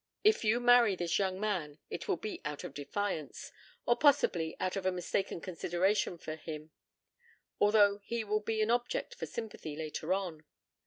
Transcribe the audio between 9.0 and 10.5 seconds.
for sympathy later on.